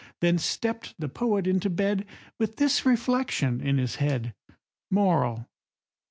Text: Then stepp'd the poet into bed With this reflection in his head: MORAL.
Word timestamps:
Then 0.19 0.39
stepp'd 0.39 0.95
the 0.97 1.07
poet 1.07 1.45
into 1.45 1.69
bed 1.69 2.07
With 2.39 2.57
this 2.57 2.87
reflection 2.87 3.61
in 3.61 3.77
his 3.77 3.97
head: 3.97 4.33
MORAL. 4.89 5.45